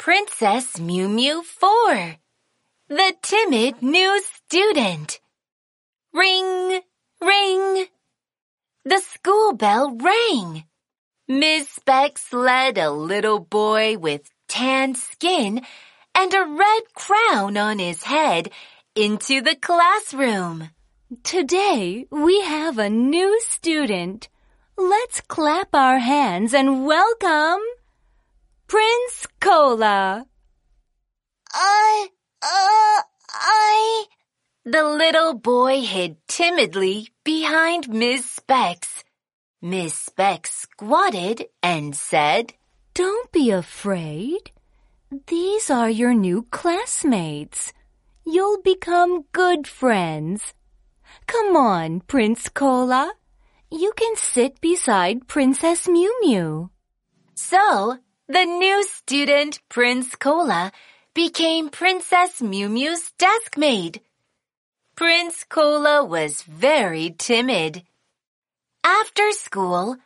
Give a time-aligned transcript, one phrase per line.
[0.00, 2.16] Princess Mew Mew 4
[2.88, 5.20] The Timid New Student
[6.14, 6.80] Ring,
[7.20, 7.84] ring.
[8.82, 10.64] The school bell rang.
[11.28, 15.60] Miss Specs led a little boy with tan skin
[16.14, 18.50] and a red crown on his head
[18.96, 20.70] into the classroom.
[21.22, 24.30] Today we have a new student.
[24.78, 27.60] Let's clap our hands and welcome
[28.70, 30.24] Prince Cola.
[31.52, 32.08] I,
[32.40, 34.04] uh, I.
[34.64, 39.02] The little boy hid timidly behind Miss Specs.
[39.60, 42.54] Miss Specs squatted and said,
[42.94, 44.52] Don't be afraid.
[45.26, 47.72] These are your new classmates.
[48.24, 50.54] You'll become good friends.
[51.26, 53.14] Come on, Prince Cola.
[53.68, 56.70] You can sit beside Princess Mew Mew.
[57.34, 57.98] So,
[58.30, 60.70] the new student, Prince Cola,
[61.14, 64.00] became Princess Mew Mew's desk maid.
[64.94, 67.82] Prince Cola was very timid.
[68.84, 69.96] After school,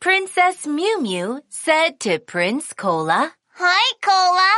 [0.00, 4.52] Princess Mew Mew said to Prince Cola, Hi, Cola.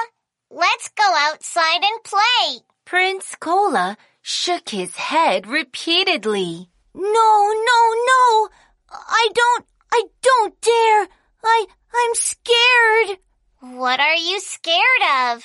[0.50, 2.64] Let's go outside and play.
[2.87, 6.70] Prince Cola shook his head repeatedly.
[6.94, 8.48] No, no, no!
[8.91, 11.09] I don't, I don't dare!
[11.44, 13.19] I, I'm scared!
[13.60, 15.02] What are you scared
[15.33, 15.44] of?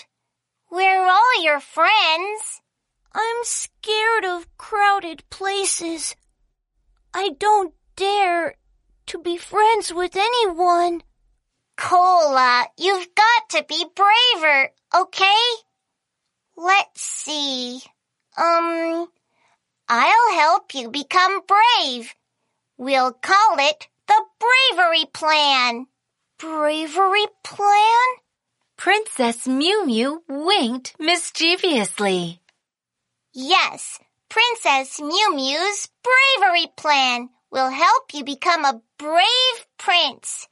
[0.71, 2.61] We're all your friends.
[3.13, 6.15] I'm scared of crowded places.
[7.13, 8.55] I don't dare
[9.07, 11.01] to be friends with anyone.
[11.77, 15.45] Cola, you've got to be braver, okay?
[16.57, 17.81] Let's see.
[18.37, 19.07] Um,
[19.87, 22.13] I'll help you become brave.
[22.77, 25.87] We'll call it the bravery plan.
[26.37, 28.07] Bravery plan?
[28.75, 32.41] Princess Mew Mew winked mischievously.
[33.33, 40.49] Yes, Princess Mew Mew's bravery plan will help you become a brave prince.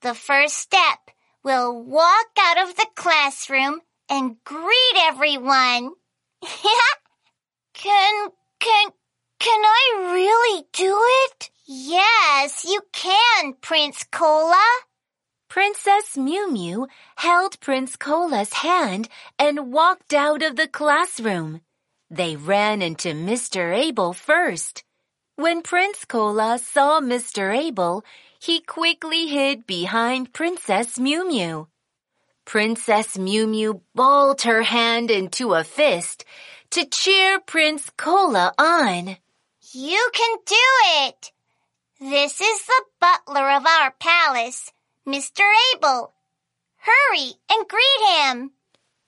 [0.00, 0.98] The first step
[1.44, 5.92] will walk out of the classroom and greet everyone.
[7.74, 8.28] can,
[8.60, 8.90] can,
[9.38, 11.50] can I really do it?
[11.66, 14.64] Yes, you can, Prince Cola.
[15.48, 16.86] Princess Mew Mew
[17.16, 21.62] held Prince Cola's hand and walked out of the classroom.
[22.10, 23.74] They ran into Mr.
[23.74, 24.84] Abel first.
[25.36, 27.56] When Prince Cola saw Mr.
[27.56, 28.04] Abel,
[28.38, 31.68] he quickly hid behind Princess Mew Mew.
[32.44, 36.26] Princess Mew Mew balled her hand into a fist
[36.70, 39.16] to cheer Prince Cola on.
[39.72, 40.66] You can do
[41.06, 41.32] it!
[42.00, 44.72] This is the butler of our palace,
[45.08, 45.40] Mr.
[45.72, 46.12] Abel.
[46.76, 48.50] Hurry and greet him.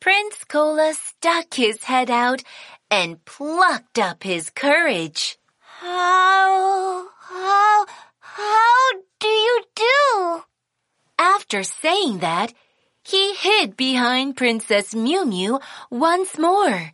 [0.00, 2.42] Prince Cola stuck his head out
[2.90, 5.38] and plucked up his courage.
[5.58, 7.86] How, how,
[8.18, 10.42] how do you do?
[11.18, 12.54] After saying that,
[13.04, 16.92] he hid behind Princess Mew Mew once more.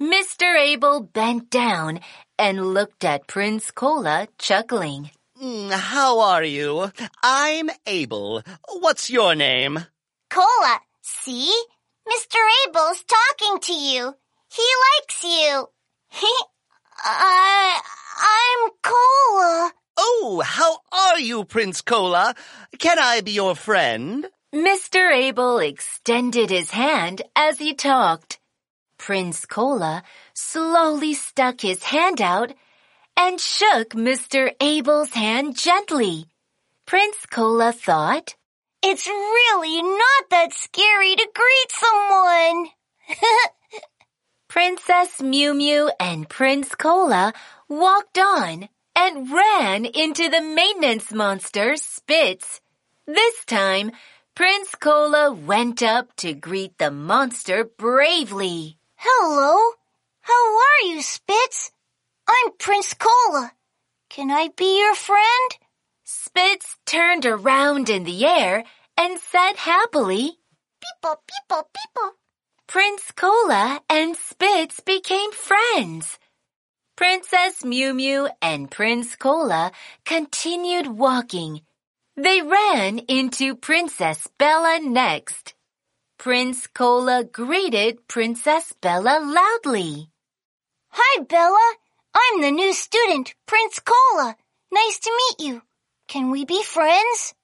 [0.00, 0.56] Mr.
[0.56, 1.98] Abel bent down
[2.38, 5.10] and looked at Prince Cola, chuckling.
[5.42, 6.90] Mm, How are you?
[7.22, 8.42] I'm Abel.
[8.80, 9.78] What's your name?
[10.30, 11.52] Cola, see?
[12.08, 12.36] Mr.
[12.66, 14.14] Abel's talking to you.
[14.54, 14.66] He
[14.98, 15.66] likes you.
[17.04, 17.80] I,
[18.18, 19.72] I'm Cola.
[19.98, 22.34] Oh, how are you, Prince Cola?
[22.78, 24.26] Can I be your friend?
[24.54, 25.12] Mr.
[25.14, 28.38] Abel extended his hand as he talked.
[28.98, 30.02] Prince Cola
[30.32, 32.54] slowly stuck his hand out
[33.16, 34.52] and shook Mr.
[34.60, 36.26] Abel's hand gently.
[36.86, 38.34] Prince Cola thought,
[38.82, 42.68] It's really not that scary to greet someone.
[44.48, 47.32] Princess Mew Mew and Prince Cola
[47.68, 52.60] walked on and ran into the maintenance monster Spitz.
[53.06, 53.92] This time,
[54.34, 58.78] Prince Cola went up to greet the monster bravely.
[58.96, 59.72] Hello.
[60.22, 61.70] How are you, Spitz?
[62.28, 63.52] I'm Prince Cola.
[64.10, 65.50] Can I be your friend?
[66.04, 68.64] Spitz turned around in the air
[68.98, 70.38] and said happily,
[70.82, 72.12] People, people, people.
[72.66, 76.18] Prince Cola and Spitz became friends.
[76.96, 79.70] Princess Mew Mew and Prince Cola
[80.04, 81.60] continued walking.
[82.16, 85.54] They ran into Princess Bella next.
[86.18, 90.10] Prince Cola greeted Princess Bella loudly.
[90.88, 91.74] Hi, Bella.
[92.18, 94.36] I'm the new student, Prince Cola.
[94.72, 95.62] Nice to meet you.
[96.08, 97.34] Can we be friends?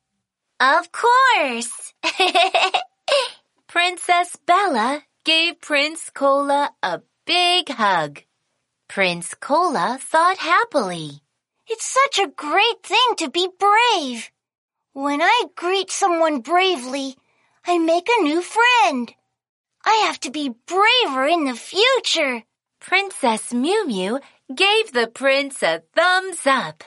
[0.59, 1.93] Of course.
[3.67, 8.23] Princess Bella gave Prince Cola a big hug.
[8.89, 11.21] Prince Cola thought happily.
[11.67, 14.31] It's such a great thing to be brave.
[14.95, 17.15] When I greet someone bravely,
[17.67, 19.13] I make a new friend.
[19.85, 22.43] I have to be braver in the future.
[22.81, 24.19] Princess Mew Mew
[24.55, 26.85] gave the prince a thumbs up.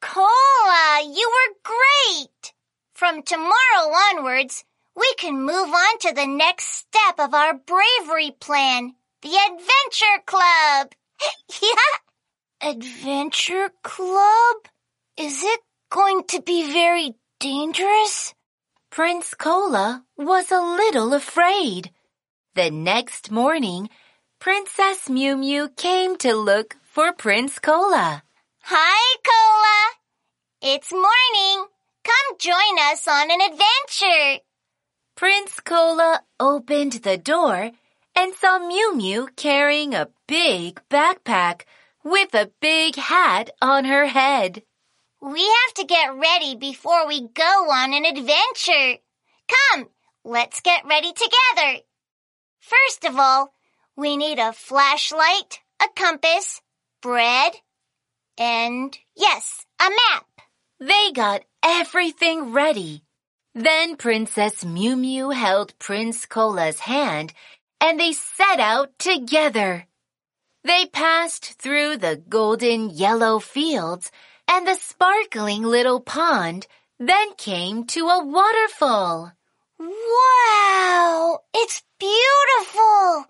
[0.00, 2.52] Cola, you were great!
[2.94, 4.64] From tomorrow onwards,
[4.96, 10.92] we can move on to the next step of our bravery plan, the Adventure Club.
[11.62, 12.70] yeah.
[12.70, 14.56] Adventure Club?
[15.16, 15.60] Is it
[15.90, 18.34] going to be very dangerous?
[18.90, 21.92] Prince Cola was a little afraid.
[22.54, 23.88] The next morning,
[24.40, 28.22] Princess Mew Mew came to look for Prince Cola.
[28.62, 30.72] Hi, Cola.
[30.74, 31.66] It's morning.
[32.02, 34.42] Come join us on an adventure.
[35.14, 37.70] Prince Cola opened the door
[38.16, 41.62] and saw Mew Mew carrying a big backpack
[42.02, 44.62] with a big hat on her head.
[45.20, 48.98] We have to get ready before we go on an adventure.
[49.46, 49.88] Come,
[50.24, 51.80] let's get ready together.
[52.60, 53.52] First of all,
[53.94, 56.62] we need a flashlight, a compass,
[57.00, 57.52] bread,
[58.38, 60.26] and yes, a map.
[60.80, 63.02] They got everything ready.
[63.54, 67.32] Then Princess Mew Mew held Prince Cola's hand
[67.80, 69.86] and they set out together.
[70.64, 74.10] They passed through the golden yellow fields
[74.46, 76.66] and the sparkling little pond,
[76.98, 79.32] then came to a waterfall.
[79.78, 81.38] Wow!
[81.54, 83.26] It's beautiful!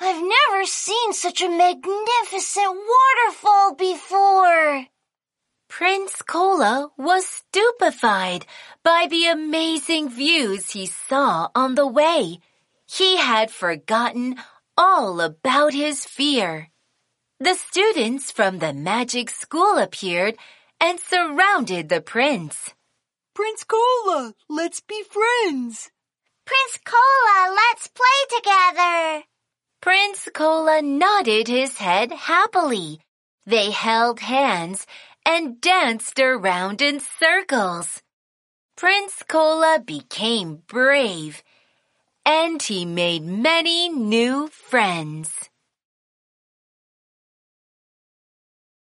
[0.00, 4.86] I've never seen such a magnificent waterfall before.
[5.68, 8.46] Prince Cola was stupefied
[8.84, 12.38] by the amazing views he saw on the way.
[12.86, 14.36] He had forgotten
[14.76, 16.70] all about his fear.
[17.40, 20.36] The students from the magic school appeared
[20.80, 22.72] and surrounded the prince.
[23.34, 25.90] Prince Cola, let's be friends.
[26.44, 29.24] Prince Cola, let's play together.
[29.80, 33.00] Prince Cola nodded his head happily.
[33.46, 34.86] They held hands
[35.24, 38.02] and danced around in circles.
[38.76, 41.42] Prince Cola became brave
[42.26, 45.48] and he made many new friends.